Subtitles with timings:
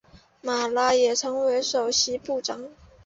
[0.41, 2.69] 马拉也成为首席部长。